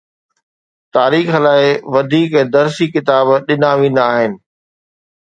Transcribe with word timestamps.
تاريخ 0.95 1.29
لاءِ 1.45 1.65
وڌيڪ 1.93 2.33
درسي 2.55 2.85
ڪتاب 2.95 3.27
ڏنا 3.47 3.71
ويندا 3.81 4.03
آهن. 4.17 4.31